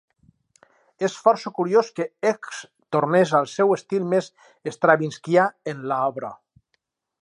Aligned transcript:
És 1.07 1.17
força 1.25 1.51
curiós 1.59 1.91
que 1.99 2.07
Egk 2.31 2.49
tornés 2.97 3.35
al 3.41 3.47
seu 3.55 3.77
estil 3.79 4.11
més 4.15 4.33
Stravinskià 4.75 5.49
en 5.75 5.89
la 5.93 6.05
obra. 6.13 6.39